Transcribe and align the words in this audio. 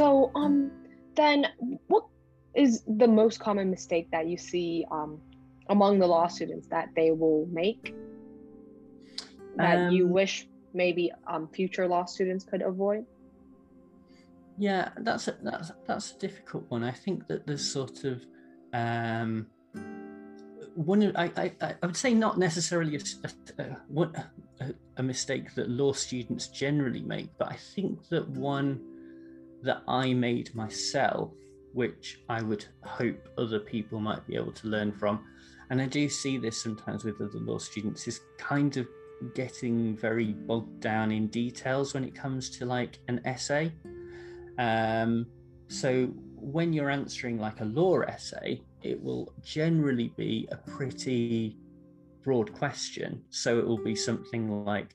so 0.00 0.30
um 0.34 0.70
then 1.14 1.46
what 1.88 2.04
is 2.54 2.82
the 3.02 3.06
most 3.06 3.38
common 3.38 3.68
mistake 3.70 4.06
that 4.10 4.26
you 4.26 4.38
see 4.38 4.86
um 4.90 5.20
among 5.68 5.98
the 5.98 6.06
law 6.06 6.26
students 6.26 6.66
that 6.68 6.88
they 6.96 7.10
will 7.10 7.46
make 7.52 7.94
that 9.56 9.78
um, 9.78 9.92
you 9.92 10.06
wish 10.06 10.48
maybe 10.72 11.12
um 11.26 11.48
future 11.48 11.86
law 11.86 12.04
students 12.04 12.44
could 12.44 12.62
avoid? 12.62 13.04
Yeah, 14.56 14.90
that's 14.98 15.28
a, 15.28 15.36
that's 15.42 15.72
that's 15.86 16.12
a 16.12 16.18
difficult 16.18 16.64
one. 16.68 16.82
I 16.84 16.92
think 16.92 17.26
that 17.28 17.46
there's 17.46 17.66
sort 17.78 18.04
of 18.04 18.22
um, 18.72 19.46
one. 20.74 21.14
I, 21.16 21.26
I 21.36 21.52
I 21.82 21.86
would 21.86 21.96
say 21.96 22.14
not 22.14 22.38
necessarily 22.38 22.96
a, 22.96 23.00
a, 24.60 24.74
a 24.98 25.02
mistake 25.02 25.54
that 25.56 25.68
law 25.68 25.92
students 25.92 26.48
generally 26.48 27.02
make, 27.02 27.30
but 27.38 27.48
I 27.50 27.56
think 27.74 28.08
that 28.10 28.28
one 28.28 28.89
that 29.62 29.82
I 29.88 30.12
made 30.14 30.54
myself, 30.54 31.32
which 31.72 32.20
I 32.28 32.42
would 32.42 32.64
hope 32.82 33.28
other 33.38 33.60
people 33.60 34.00
might 34.00 34.26
be 34.26 34.36
able 34.36 34.52
to 34.52 34.68
learn 34.68 34.92
from, 34.92 35.24
and 35.70 35.80
I 35.80 35.86
do 35.86 36.08
see 36.08 36.36
this 36.38 36.60
sometimes 36.60 37.04
with 37.04 37.20
other 37.20 37.38
law 37.38 37.58
students, 37.58 38.08
is 38.08 38.20
kind 38.38 38.76
of 38.76 38.88
getting 39.34 39.96
very 39.96 40.32
bogged 40.32 40.80
down 40.80 41.12
in 41.12 41.28
details 41.28 41.94
when 41.94 42.04
it 42.04 42.14
comes 42.14 42.50
to 42.50 42.64
like 42.64 42.98
an 43.08 43.20
essay. 43.24 43.72
Um, 44.58 45.26
so 45.68 46.06
when 46.34 46.72
you're 46.72 46.90
answering 46.90 47.38
like 47.38 47.60
a 47.60 47.66
law 47.66 48.00
essay, 48.00 48.62
it 48.82 49.00
will 49.00 49.32
generally 49.42 50.12
be 50.16 50.48
a 50.50 50.56
pretty 50.56 51.58
broad 52.24 52.52
question. 52.52 53.22
So 53.30 53.58
it 53.58 53.66
will 53.66 53.82
be 53.82 53.94
something 53.94 54.64
like, 54.64 54.94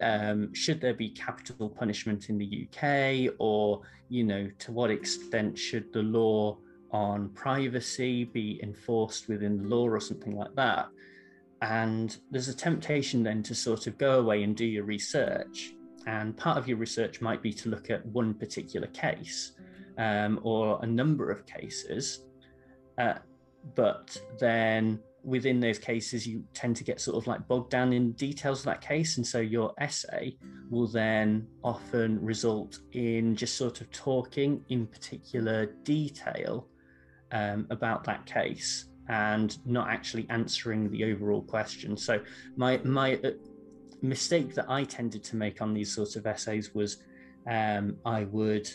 um, 0.00 0.52
should 0.54 0.80
there 0.80 0.94
be 0.94 1.10
capital 1.10 1.68
punishment 1.68 2.28
in 2.28 2.38
the 2.38 2.66
UK, 2.66 3.34
or 3.38 3.82
you 4.08 4.24
know, 4.24 4.48
to 4.60 4.72
what 4.72 4.90
extent 4.90 5.58
should 5.58 5.92
the 5.92 6.02
law 6.02 6.58
on 6.90 7.28
privacy 7.30 8.24
be 8.24 8.60
enforced 8.62 9.28
within 9.28 9.58
the 9.62 9.68
law, 9.68 9.88
or 9.88 10.00
something 10.00 10.36
like 10.36 10.54
that? 10.54 10.88
And 11.60 12.16
there's 12.30 12.48
a 12.48 12.56
temptation 12.56 13.22
then 13.22 13.42
to 13.42 13.54
sort 13.54 13.86
of 13.86 13.98
go 13.98 14.20
away 14.20 14.44
and 14.44 14.56
do 14.56 14.64
your 14.64 14.84
research 14.84 15.74
and 16.08 16.34
part 16.36 16.56
of 16.56 16.66
your 16.66 16.78
research 16.78 17.20
might 17.20 17.42
be 17.42 17.52
to 17.52 17.68
look 17.68 17.90
at 17.90 18.04
one 18.06 18.32
particular 18.32 18.86
case 18.88 19.52
um, 19.98 20.40
or 20.42 20.78
a 20.82 20.86
number 20.86 21.30
of 21.30 21.44
cases. 21.44 22.24
Uh, 22.96 23.14
but 23.74 24.18
then 24.38 25.00
within 25.28 25.60
those 25.60 25.78
cases, 25.78 26.26
you 26.26 26.42
tend 26.54 26.74
to 26.76 26.84
get 26.84 27.00
sort 27.00 27.16
of 27.16 27.26
like 27.26 27.46
bogged 27.46 27.70
down 27.70 27.92
in 27.92 28.12
details 28.12 28.60
of 28.60 28.64
that 28.66 28.80
case. 28.80 29.18
And 29.18 29.26
so 29.26 29.38
your 29.38 29.74
essay 29.78 30.36
will 30.70 30.88
then 30.88 31.46
often 31.62 32.22
result 32.24 32.78
in 32.92 33.36
just 33.36 33.56
sort 33.56 33.80
of 33.80 33.90
talking 33.90 34.64
in 34.70 34.86
particular 34.86 35.66
detail 35.84 36.66
um, 37.32 37.66
about 37.70 38.04
that 38.04 38.24
case 38.24 38.86
and 39.08 39.58
not 39.66 39.88
actually 39.88 40.26
answering 40.30 40.90
the 40.90 41.04
overall 41.04 41.42
question. 41.42 41.96
So 41.96 42.20
my 42.56 42.78
my 42.84 43.16
uh, 43.16 43.32
mistake 44.00 44.54
that 44.54 44.70
I 44.70 44.84
tended 44.84 45.22
to 45.24 45.36
make 45.36 45.60
on 45.60 45.74
these 45.74 45.94
sorts 45.94 46.16
of 46.16 46.26
essays 46.26 46.74
was 46.74 47.02
um, 47.46 47.96
I 48.04 48.24
would 48.24 48.70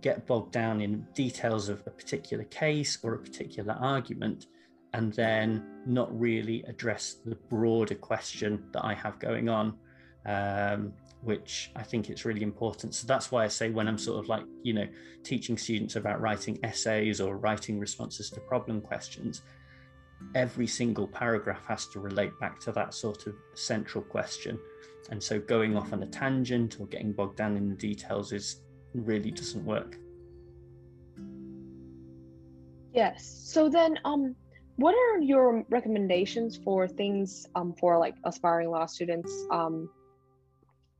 get 0.00 0.26
bogged 0.26 0.52
down 0.52 0.80
in 0.80 1.06
details 1.14 1.68
of 1.68 1.82
a 1.86 1.90
particular 1.90 2.44
case 2.44 2.98
or 3.02 3.14
a 3.14 3.18
particular 3.18 3.76
argument 3.80 4.46
and 4.94 5.12
then 5.12 5.62
not 5.86 6.08
really 6.18 6.62
address 6.68 7.16
the 7.24 7.34
broader 7.34 7.96
question 7.96 8.62
that 8.72 8.84
I 8.84 8.94
have 8.94 9.18
going 9.18 9.48
on, 9.48 9.76
um, 10.24 10.92
which 11.20 11.72
I 11.74 11.82
think 11.82 12.10
it's 12.10 12.24
really 12.24 12.44
important. 12.44 12.94
So 12.94 13.04
that's 13.04 13.32
why 13.32 13.44
I 13.44 13.48
say 13.48 13.70
when 13.70 13.88
I'm 13.88 13.98
sort 13.98 14.20
of 14.20 14.28
like, 14.28 14.44
you 14.62 14.72
know, 14.72 14.86
teaching 15.24 15.58
students 15.58 15.96
about 15.96 16.20
writing 16.20 16.60
essays 16.62 17.20
or 17.20 17.36
writing 17.36 17.80
responses 17.80 18.30
to 18.30 18.40
problem 18.40 18.80
questions, 18.80 19.42
every 20.36 20.68
single 20.68 21.08
paragraph 21.08 21.66
has 21.66 21.86
to 21.88 21.98
relate 21.98 22.38
back 22.38 22.60
to 22.60 22.72
that 22.72 22.94
sort 22.94 23.26
of 23.26 23.34
central 23.54 24.04
question. 24.04 24.56
And 25.10 25.20
so 25.20 25.40
going 25.40 25.76
off 25.76 25.92
on 25.92 26.04
a 26.04 26.06
tangent 26.06 26.78
or 26.78 26.86
getting 26.86 27.12
bogged 27.12 27.36
down 27.36 27.56
in 27.56 27.68
the 27.68 27.74
details 27.74 28.32
is 28.32 28.60
really 28.94 29.32
doesn't 29.32 29.64
work. 29.64 29.98
Yes. 32.92 33.42
So 33.44 33.68
then 33.68 33.98
um 34.04 34.36
what 34.76 34.94
are 34.94 35.20
your 35.20 35.64
recommendations 35.68 36.56
for 36.56 36.88
things 36.88 37.46
um 37.54 37.74
for 37.78 37.98
like 37.98 38.14
aspiring 38.24 38.70
law 38.70 38.86
students 38.86 39.32
um 39.50 39.88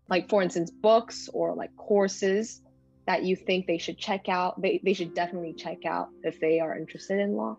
like 0.08 0.28
for 0.28 0.42
instance 0.42 0.70
books 0.70 1.28
or 1.32 1.54
like 1.54 1.74
courses 1.76 2.60
that 3.06 3.22
you 3.22 3.36
think 3.36 3.66
they 3.66 3.78
should 3.78 3.98
check 3.98 4.28
out 4.28 4.60
they, 4.60 4.80
they 4.84 4.94
should 4.94 5.14
definitely 5.14 5.52
check 5.52 5.84
out 5.84 6.08
if 6.22 6.40
they 6.40 6.60
are 6.60 6.76
interested 6.76 7.18
in 7.18 7.34
law? 7.34 7.56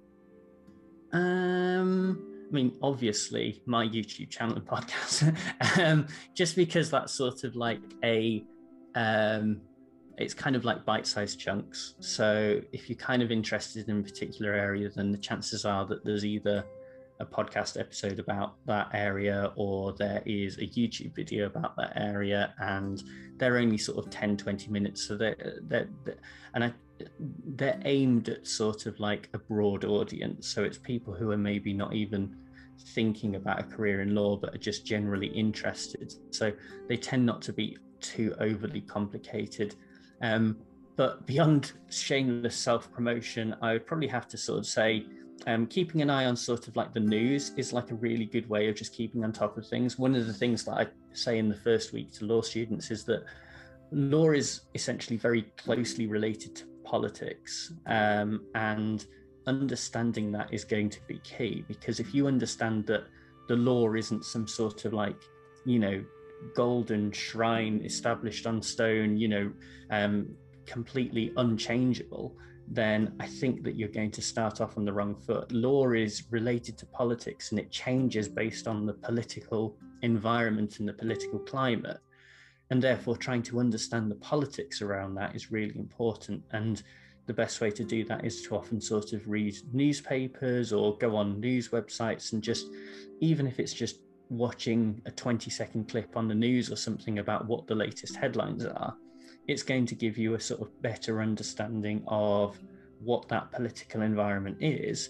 Um, 1.12 2.46
I 2.50 2.54
mean, 2.54 2.78
obviously, 2.82 3.62
my 3.66 3.86
YouTube 3.86 4.30
channel 4.30 4.56
and 4.58 4.66
podcast, 4.66 5.80
um, 5.80 6.08
just 6.36 6.56
because 6.56 6.90
that's 6.90 7.14
sort 7.14 7.44
of 7.44 7.56
like 7.56 7.82
a, 8.04 8.44
um, 8.96 9.62
it's 10.18 10.34
kind 10.34 10.56
of 10.56 10.66
like 10.66 10.86
bite-sized 10.86 11.40
chunks. 11.40 11.96
So 12.00 12.62
if 12.72 12.90
you're 12.90 12.98
kind 12.98 13.22
of 13.22 13.32
interested 13.32 13.90
in 13.90 14.00
a 14.00 14.04
particular 14.04 14.54
area, 14.54 14.90
then 14.96 15.12
the 15.12 15.18
chances 15.18 15.66
are 15.66 15.86
that 15.86 16.06
there's 16.06 16.26
either 16.26 16.64
a 17.20 17.26
podcast 17.26 17.80
episode 17.80 18.20
about 18.20 18.56
that 18.66 18.90
area 18.94 19.52
or 19.56 19.94
there 19.94 20.22
is 20.26 20.58
a 20.58 20.68
YouTube 20.68 21.16
video 21.16 21.46
about 21.46 21.76
that 21.78 21.94
area, 21.96 22.54
and 22.60 23.04
they're 23.38 23.58
only 23.58 23.78
sort 23.78 23.98
of 23.98 24.12
10, 24.12 24.38
20 24.38 24.70
minutes. 24.70 25.08
So 25.08 25.16
they're, 25.16 25.60
they're, 25.64 25.90
they're 26.04 26.18
and 26.54 26.64
I 26.64 26.74
they're 27.20 27.80
aimed 27.86 28.30
at 28.30 28.48
sort 28.48 28.86
of 28.86 29.00
like 29.00 29.30
a 29.34 29.38
broad 29.38 29.84
audience. 29.86 30.48
So 30.48 30.64
it's 30.64 30.78
people 30.78 31.14
who 31.14 31.32
are 31.32 31.38
maybe 31.38 31.74
not 31.74 31.94
even 31.94 32.36
thinking 32.94 33.36
about 33.36 33.60
a 33.60 33.64
career 33.64 34.02
in 34.02 34.16
law, 34.16 34.38
but 34.38 34.54
are 34.54 34.60
just 34.60 34.86
generally 34.86 35.28
interested. 35.28 36.14
So 36.32 36.52
they 36.88 36.98
tend 36.98 37.26
not 37.26 37.42
to 37.44 37.54
be 37.54 37.78
too 38.00 38.36
overly 38.40 38.82
complicated. 38.82 39.76
Um, 40.22 40.58
but 40.96 41.26
beyond 41.26 41.74
shameless 41.90 42.56
self 42.56 42.92
promotion, 42.92 43.56
I 43.62 43.74
would 43.74 43.86
probably 43.86 44.08
have 44.08 44.28
to 44.30 44.38
sort 44.38 44.60
of 44.60 44.66
say, 44.66 45.06
um, 45.48 45.68
keeping 45.68 46.02
an 46.02 46.10
eye 46.10 46.26
on 46.26 46.36
sort 46.36 46.68
of 46.68 46.76
like 46.76 46.94
the 46.94 47.00
news 47.00 47.52
is 47.58 47.74
like 47.74 47.92
a 47.92 47.96
really 47.96 48.26
good 48.26 48.48
way 48.50 48.70
of 48.70 48.76
just 48.76 48.94
keeping 48.94 49.24
on 49.24 49.34
top 49.34 49.58
of 49.58 49.68
things. 49.68 50.00
One 50.00 50.16
of 50.16 50.26
the 50.28 50.34
things 50.34 50.64
that 50.66 50.74
I 50.74 50.88
say 51.12 51.38
in 51.38 51.50
the 51.50 51.56
first 51.56 51.92
week 51.92 52.14
to 52.14 52.26
law 52.26 52.42
students 52.42 52.90
is 52.90 53.04
that 53.06 53.26
law 53.92 54.32
is 54.32 54.62
essentially 54.74 55.18
very 55.18 55.44
closely 55.58 56.08
related 56.08 56.56
to 56.56 56.66
politics. 56.86 57.74
Um, 57.86 58.46
and 58.56 59.06
understanding 59.48 60.32
that 60.32 60.54
is 60.54 60.64
going 60.64 60.90
to 60.90 61.00
be 61.08 61.20
key 61.20 61.64
because 61.68 62.00
if 62.00 62.14
you 62.14 62.28
understand 62.28 62.86
that 62.88 63.04
the 63.48 63.56
law 63.56 63.94
isn't 63.94 64.26
some 64.26 64.48
sort 64.48 64.86
of 64.86 64.94
like, 64.94 65.22
you 65.66 65.80
know, 65.80 66.04
golden 66.56 67.12
shrine 67.12 67.82
established 67.84 68.46
on 68.46 68.62
stone, 68.62 69.18
you 69.18 69.28
know, 69.28 69.52
um, 69.92 70.36
completely 70.66 71.32
unchangeable, 71.38 72.36
then 72.68 73.16
I 73.20 73.28
think 73.28 73.64
that 73.64 73.76
you're 73.76 73.90
going 73.90 74.12
to 74.12 74.22
start 74.22 74.62
off 74.62 74.78
on 74.78 74.86
the 74.86 74.94
wrong 74.94 75.16
foot. 75.16 75.52
Law 75.52 75.92
is 75.92 76.24
related 76.32 76.78
to 76.80 76.86
politics 76.88 77.52
and 77.52 77.60
it 77.60 77.72
changes 77.72 78.28
based 78.28 78.68
on 78.68 78.86
the 78.86 78.94
political 78.94 79.78
environment 80.02 80.80
and 80.80 80.88
the 80.88 80.94
political 80.94 81.40
climate 81.40 82.00
and 82.72 82.82
therefore 82.82 83.16
trying 83.16 83.44
to 83.44 83.60
understand 83.60 84.10
the 84.10 84.16
politics 84.16 84.82
around 84.82 85.16
that 85.16 85.36
is 85.36 85.52
really 85.52 85.78
important 85.78 86.44
and 86.52 86.84
the 87.28 87.34
best 87.34 87.60
way 87.60 87.72
to 87.72 87.84
do 87.84 88.04
that 88.06 88.24
is 88.24 88.44
to 88.44 88.56
often 88.56 88.80
sort 88.80 89.14
of 89.14 89.28
read 89.28 89.56
newspapers 89.74 90.72
or 90.72 90.98
go 90.98 91.16
on 91.16 91.40
news 91.40 91.70
websites 91.70 92.34
and 92.34 92.44
just 92.44 92.68
even 93.20 93.48
if 93.48 93.60
it's 93.60 93.74
just 93.74 94.00
watching 94.30 95.02
a 95.06 95.12
20 95.12 95.50
second 95.50 95.88
clip 95.88 96.18
on 96.18 96.28
the 96.28 96.36
news 96.36 96.72
or 96.72 96.76
something 96.76 97.20
about 97.20 97.46
what 97.48 97.68
the 97.68 97.76
latest 97.76 98.16
headlines 98.16 98.66
are 98.66 98.96
it's 99.48 99.64
going 99.64 99.86
to 99.86 99.96
give 99.96 100.18
you 100.18 100.34
a 100.34 100.40
sort 100.40 100.62
of 100.62 100.82
better 100.82 101.22
understanding 101.22 102.04
of 102.08 102.58
what 103.00 103.28
that 103.30 103.52
political 103.52 104.02
environment 104.02 104.58
is. 104.60 105.10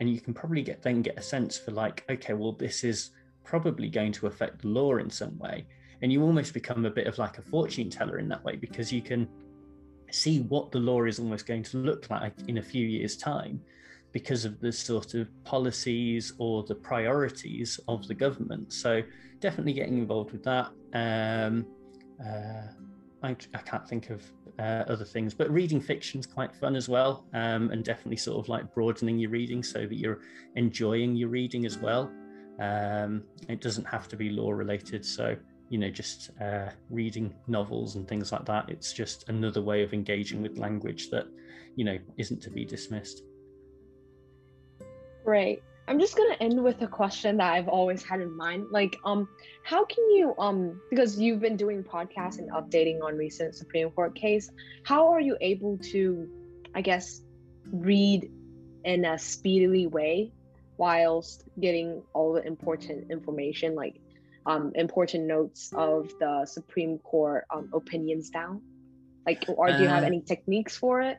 And 0.00 0.10
you 0.10 0.20
can 0.20 0.34
probably 0.34 0.62
get 0.62 0.82
then 0.82 1.02
get 1.02 1.18
a 1.18 1.22
sense 1.22 1.56
for 1.56 1.70
like 1.72 2.04
okay 2.10 2.34
well 2.34 2.52
this 2.52 2.84
is 2.84 3.10
probably 3.44 3.88
going 3.88 4.12
to 4.12 4.26
affect 4.26 4.62
the 4.62 4.68
law 4.68 4.96
in 4.96 5.10
some 5.10 5.38
way. 5.38 5.66
And 6.02 6.12
you 6.12 6.22
almost 6.22 6.52
become 6.52 6.84
a 6.84 6.90
bit 6.90 7.06
of 7.06 7.18
like 7.18 7.38
a 7.38 7.42
fortune 7.42 7.88
teller 7.88 8.18
in 8.18 8.28
that 8.28 8.44
way 8.44 8.56
because 8.56 8.92
you 8.92 9.00
can 9.00 9.26
see 10.10 10.40
what 10.42 10.70
the 10.70 10.78
law 10.78 11.04
is 11.04 11.18
almost 11.18 11.46
going 11.46 11.62
to 11.62 11.78
look 11.78 12.10
like 12.10 12.34
in 12.48 12.58
a 12.58 12.62
few 12.62 12.86
years 12.86 13.16
time 13.16 13.60
because 14.16 14.46
of 14.46 14.58
the 14.60 14.72
sort 14.72 15.12
of 15.12 15.28
policies 15.44 16.32
or 16.38 16.62
the 16.62 16.74
priorities 16.74 17.78
of 17.86 18.08
the 18.08 18.14
government. 18.14 18.72
So 18.72 19.02
definitely 19.40 19.74
getting 19.74 19.98
involved 19.98 20.32
with 20.32 20.42
that. 20.44 20.68
Um, 20.94 21.66
uh, 22.26 22.68
I, 23.22 23.36
I, 23.52 23.58
can't 23.58 23.86
think 23.86 24.08
of 24.08 24.22
uh, 24.58 24.84
other 24.88 25.04
things 25.04 25.34
but 25.34 25.50
reading 25.50 25.82
fiction 25.82 26.18
is 26.18 26.24
quite 26.24 26.56
fun 26.56 26.76
as 26.76 26.88
well. 26.88 27.26
Um, 27.34 27.70
and 27.72 27.84
definitely 27.84 28.16
sort 28.16 28.38
of 28.42 28.48
like 28.48 28.72
broadening 28.72 29.18
your 29.18 29.28
reading 29.28 29.62
so 29.62 29.80
that 29.80 29.96
you're 29.96 30.20
enjoying 30.54 31.14
your 31.14 31.28
reading 31.28 31.66
as 31.66 31.76
well. 31.76 32.10
Um, 32.58 33.22
it 33.50 33.60
doesn't 33.60 33.84
have 33.84 34.08
to 34.08 34.16
be 34.16 34.30
law 34.30 34.50
related. 34.50 35.04
So 35.04 35.36
you 35.68 35.76
know 35.76 35.90
just 35.90 36.30
uh, 36.40 36.70
reading 36.88 37.34
novels 37.48 37.96
and 37.96 38.08
things 38.08 38.32
like 38.32 38.46
that. 38.46 38.70
It's 38.70 38.94
just 38.94 39.28
another 39.28 39.60
way 39.60 39.82
of 39.82 39.92
engaging 39.92 40.40
with 40.40 40.56
language 40.56 41.10
that 41.10 41.26
you 41.74 41.84
know 41.84 41.98
isn't 42.16 42.40
to 42.44 42.50
be 42.50 42.64
dismissed. 42.64 43.20
Great. 45.26 45.64
I'm 45.88 45.98
just 45.98 46.16
gonna 46.16 46.36
end 46.40 46.62
with 46.62 46.80
a 46.82 46.86
question 46.86 47.38
that 47.38 47.52
I've 47.52 47.66
always 47.66 48.04
had 48.04 48.20
in 48.20 48.36
mind. 48.36 48.66
Like, 48.70 48.96
um, 49.04 49.28
how 49.64 49.84
can 49.84 50.08
you, 50.10 50.34
um, 50.38 50.80
because 50.88 51.18
you've 51.18 51.40
been 51.40 51.56
doing 51.56 51.82
podcasts 51.82 52.38
and 52.38 52.48
updating 52.52 53.02
on 53.02 53.16
recent 53.16 53.56
Supreme 53.56 53.90
Court 53.90 54.14
case, 54.14 54.48
how 54.84 55.08
are 55.08 55.18
you 55.20 55.36
able 55.40 55.78
to, 55.78 56.28
I 56.76 56.80
guess, 56.80 57.22
read 57.72 58.30
in 58.84 59.04
a 59.04 59.18
speedily 59.18 59.88
way 59.88 60.32
whilst 60.76 61.42
getting 61.58 62.04
all 62.14 62.32
the 62.34 62.46
important 62.46 63.10
information, 63.10 63.74
like 63.74 64.00
um, 64.46 64.70
important 64.76 65.26
notes 65.26 65.72
of 65.74 66.08
the 66.20 66.46
Supreme 66.46 66.98
Court 67.00 67.46
um, 67.52 67.68
opinions 67.72 68.30
down? 68.30 68.62
Like, 69.26 69.44
or 69.48 69.72
do 69.72 69.82
you 69.82 69.88
have 69.88 70.04
uh, 70.04 70.06
any 70.06 70.20
techniques 70.20 70.76
for 70.76 71.00
it? 71.00 71.18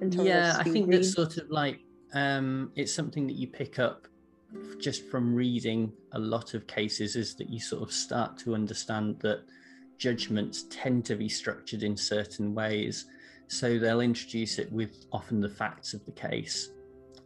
yeah, 0.00 0.54
I 0.56 0.62
think 0.62 0.88
that's 0.88 1.12
sort 1.12 1.36
of 1.36 1.50
like 1.50 1.80
um, 2.12 2.72
it's 2.76 2.94
something 2.94 3.26
that 3.26 3.36
you 3.36 3.46
pick 3.46 3.78
up 3.78 4.06
just 4.80 5.06
from 5.06 5.34
reading 5.34 5.92
a 6.12 6.18
lot 6.18 6.54
of 6.54 6.66
cases 6.66 7.14
is 7.16 7.34
that 7.36 7.48
you 7.48 7.60
sort 7.60 7.82
of 7.82 7.92
start 7.92 8.36
to 8.38 8.54
understand 8.54 9.18
that 9.20 9.44
judgments 9.98 10.64
tend 10.70 11.04
to 11.04 11.14
be 11.14 11.28
structured 11.28 11.82
in 11.82 11.96
certain 11.96 12.54
ways. 12.54 13.06
So 13.48 13.78
they'll 13.78 14.00
introduce 14.00 14.58
it 14.58 14.70
with 14.72 15.06
often 15.12 15.40
the 15.40 15.48
facts 15.48 15.92
of 15.92 16.04
the 16.04 16.12
case, 16.12 16.70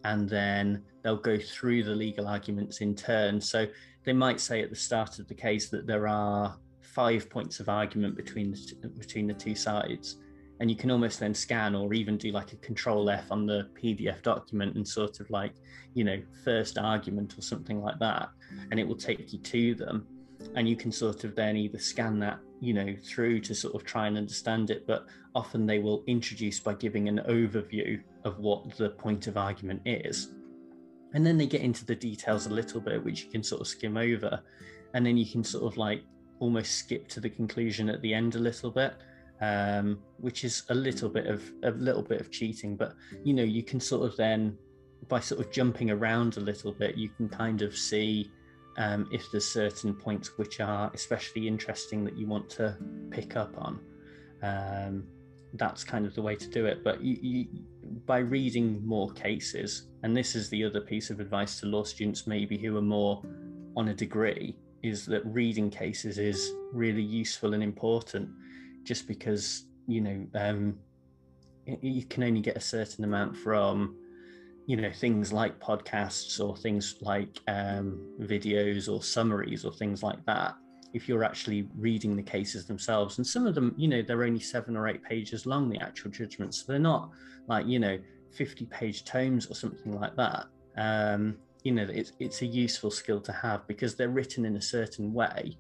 and 0.05 0.29
then 0.29 0.83
they'll 1.03 1.17
go 1.17 1.39
through 1.39 1.85
the 1.85 1.95
legal 1.95 2.27
arguments 2.27 2.81
in 2.81 2.95
turn. 2.95 3.41
So 3.41 3.67
they 4.05 4.13
might 4.13 4.41
say 4.41 4.63
at 4.63 4.71
the 4.71 4.77
start 4.77 5.19
of 5.19 5.29
the 5.29 5.35
case 5.35 5.69
that 5.69 5.87
there 5.87 6.09
are 6.09 6.57
five 6.81 7.29
points 7.29 7.61
of 7.61 7.69
argument 7.69 8.17
between 8.17 8.53
the 8.53 8.89
between 8.99 9.27
the 9.27 9.35
two 9.35 9.55
sides, 9.55 10.17
and 10.61 10.71
you 10.71 10.77
can 10.77 10.91
almost 10.91 11.21
then 11.21 11.35
scan 11.35 11.75
or 11.75 11.93
even 11.95 12.17
do 12.17 12.31
like 12.31 12.53
a 12.53 12.57
control 12.57 13.11
F 13.11 13.31
on 13.31 13.47
the 13.47 13.69
PDF 13.75 14.23
document 14.23 14.77
and 14.77 14.87
sort 14.87 15.21
of 15.21 15.29
like, 15.31 15.53
you 15.95 16.05
know, 16.05 16.21
first 16.45 16.79
argument 16.79 17.37
or 17.37 17.43
something 17.43 17.83
like 17.83 17.99
that. 17.99 18.29
And 18.71 18.79
it 18.79 18.87
will 18.87 18.97
take 18.97 19.33
you 19.33 19.39
to 19.41 19.75
them. 19.75 20.07
And 20.55 20.69
you 20.69 20.77
can 20.77 20.93
sort 20.93 21.25
of 21.25 21.35
then 21.35 21.57
either 21.57 21.79
scan 21.79 22.21
that, 22.21 22.39
you 22.61 22.73
know, 22.73 22.95
through 23.03 23.41
to 23.41 23.55
sort 23.55 23.75
of 23.75 23.85
try 23.85 24.07
and 24.07 24.17
understand 24.17 24.71
it. 24.71 24.87
But 24.87 25.07
often 25.35 25.67
they 25.67 25.81
will 25.81 26.05
introduce 26.07 26.61
by 26.61 26.75
giving 26.75 27.09
an 27.09 27.21
overview 27.29 28.01
of 28.23 28.39
what 28.39 28.77
the 28.77 28.91
point 28.91 29.27
of 29.27 29.37
argument 29.37 29.83
is. 29.85 30.31
And 31.15 31.27
then 31.27 31.37
they 31.37 31.47
get 31.47 31.63
into 31.63 31.85
the 31.85 31.95
details 31.97 32.47
a 32.47 32.51
little 32.51 32.81
bit, 32.81 33.05
which 33.05 33.25
you 33.25 33.31
can 33.31 33.43
sort 33.43 33.61
of 33.61 33.67
skim 33.67 33.97
over. 33.97 34.41
And 34.95 35.05
then 35.05 35.17
you 35.17 35.27
can 35.27 35.43
sort 35.43 35.65
of 35.65 35.77
like 35.77 36.05
almost 36.39 36.77
skip 36.77 37.09
to 37.09 37.21
the 37.21 37.31
conclusion 37.31 37.89
at 37.89 38.01
the 38.03 38.15
end 38.15 38.37
a 38.37 38.39
little 38.39 38.71
bit 38.71 38.95
um, 39.41 39.99
which 40.19 40.45
is 40.45 40.65
a 40.71 40.75
little 40.75 41.09
bit 41.09 41.27
of 41.27 41.43
a 41.65 41.71
little 41.73 42.03
bit 42.03 42.21
of 42.21 42.31
cheating. 42.31 42.77
But 42.77 42.95
you 43.23 43.35
know, 43.35 43.43
you 43.43 43.63
can 43.63 43.81
sort 43.81 44.09
of 44.11 44.17
then 44.17 44.57
by 45.09 45.21
sort 45.21 45.41
of 45.41 45.51
jumping 45.51 45.91
around 45.91 46.37
a 46.37 46.41
little 46.41 46.73
bit, 46.73 46.97
you 46.97 47.09
can 47.11 47.29
kind 47.29 47.63
of 47.63 47.77
see 47.77 48.31
um, 48.79 49.09
if 49.13 49.31
there's 49.31 49.47
certain 49.47 49.95
points 49.95 50.37
which 50.39 50.61
are 50.61 50.91
especially 50.95 51.47
interesting 51.47 52.05
that 52.05 52.17
you 52.17 52.27
want 52.27 52.49
to 52.51 52.77
pick 53.11 53.37
up 53.37 53.55
on. 53.59 53.81
Um, 54.43 55.05
that's 55.55 55.85
kind 55.85 56.05
of 56.05 56.15
the 56.15 56.23
way 56.23 56.35
to 56.35 56.49
do 56.49 56.67
it. 56.67 56.83
But 56.83 57.03
you, 57.03 57.19
you, 57.21 57.47
by 58.07 58.19
reading 58.19 58.85
more 58.85 59.11
cases, 59.13 59.89
and 60.03 60.17
this 60.17 60.35
is 60.35 60.51
the 60.51 60.65
other 60.65 60.81
piece 60.81 61.11
of 61.11 61.21
advice 61.21 61.61
to 61.61 61.67
law 61.67 61.85
students 61.85 62.27
maybe 62.27 62.59
who 62.59 62.77
are 62.77 62.83
more 62.83 63.23
on 63.77 63.89
a 63.89 63.95
degree, 63.95 64.57
is 64.83 65.07
that 65.07 65.25
reading 65.25 65.71
cases 65.71 66.19
is 66.19 66.53
really 66.73 67.03
useful 67.03 67.55
and 67.55 67.63
important 67.63 68.29
just 68.85 69.09
because 69.09 69.65
you 69.87 70.01
know 70.01 70.27
um, 70.35 70.79
you 71.81 72.05
can 72.05 72.23
only 72.23 72.41
get 72.41 72.57
a 72.57 72.61
certain 72.61 73.05
amount 73.05 73.37
from 73.37 73.97
you 74.67 74.77
know 74.77 74.91
things 74.93 75.33
like 75.33 75.59
podcasts 75.61 76.43
or 76.43 76.57
things 76.57 76.97
like 77.01 77.39
um, 77.49 78.01
videos 78.21 78.93
or 78.93 79.03
summaries 79.03 79.65
or 79.65 79.73
things 79.73 80.03
like 80.03 80.25
that 80.27 80.55
if 80.93 81.09
you're 81.09 81.25
actually 81.25 81.69
reading 81.77 82.15
the 82.15 82.23
cases 82.23 82.67
themselves. 82.67 83.19
And 83.19 83.27
some 83.27 83.47
of 83.47 83.55
them 83.55 83.75
you 83.77 83.89
know 83.89 84.03
they're 84.03 84.25
only 84.25 84.41
seven 84.41 84.77
or 84.77 84.89
eight 84.89 85.03
pages 85.03 85.47
long 85.47 85.69
the 85.69 85.81
actual 85.81 86.11
judgments. 86.11 86.59
So 86.59 86.73
they're 86.73 86.79
not 86.79 87.11
like 87.49 87.67
you 87.67 87.79
know 87.79 87.99
50 88.33 88.67
page 88.67 89.05
tomes 89.05 89.47
or 89.47 89.55
something 89.55 89.99
like 89.99 90.17
that. 90.17 90.47
Um, 90.77 91.37
you 91.63 91.73
know 91.73 91.87
it's, 91.91 92.13
it's 92.19 92.43
a 92.43 92.47
useful 92.47 92.91
skill 92.91 93.21
to 93.23 93.33
have 93.33 93.67
because 93.67 93.97
they're 93.97 94.09
written 94.09 94.45
in 94.45 94.57
a 94.57 94.63
certain 94.63 95.13
way. 95.13 95.59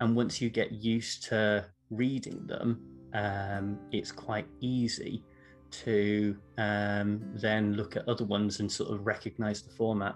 And 0.00 0.16
once 0.16 0.40
you 0.40 0.50
get 0.50 0.72
used 0.72 1.24
to 1.24 1.66
reading 1.96 2.46
them, 2.46 2.80
um, 3.12 3.78
it's 3.92 4.12
quite 4.12 4.46
easy 4.60 5.22
to 5.70 6.36
um, 6.58 7.20
then 7.34 7.72
look 7.74 7.96
at 7.96 8.08
other 8.08 8.24
ones 8.24 8.60
and 8.60 8.70
sort 8.70 8.92
of 8.92 9.06
recognize 9.06 9.62
the 9.62 9.70
format. 9.70 10.14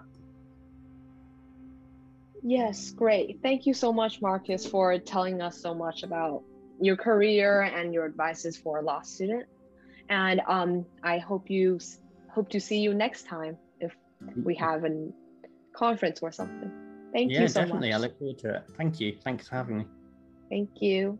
Yes, 2.41 2.91
great. 2.91 3.39
Thank 3.43 3.65
you 3.65 3.73
so 3.73 3.91
much, 3.91 4.21
Marcus, 4.21 4.65
for 4.65 4.97
telling 4.97 5.41
us 5.41 5.61
so 5.61 5.73
much 5.73 6.03
about 6.03 6.43
your 6.79 6.95
career 6.95 7.63
and 7.63 7.93
your 7.93 8.05
advices 8.05 8.55
for 8.55 8.79
a 8.79 8.81
law 8.81 9.01
student. 9.01 9.45
And 10.09 10.41
um, 10.47 10.85
I 11.03 11.17
hope 11.17 11.49
you 11.49 11.79
hope 12.29 12.49
to 12.49 12.59
see 12.59 12.79
you 12.79 12.93
next 12.93 13.27
time 13.27 13.57
if 13.79 13.93
we 14.43 14.55
have 14.55 14.85
a 14.85 15.09
conference 15.75 16.19
or 16.21 16.31
something. 16.31 16.71
Thank 17.11 17.31
yeah, 17.31 17.41
you 17.41 17.47
so 17.47 17.61
definitely. 17.61 17.89
much. 17.89 17.95
I 17.95 17.99
look 17.99 18.17
forward 18.19 18.39
to 18.39 18.55
it. 18.55 18.63
Thank 18.77 18.99
you. 18.99 19.17
Thanks 19.23 19.49
for 19.49 19.55
having 19.55 19.79
me. 19.79 19.85
Thank 20.49 20.69
you. 20.81 21.19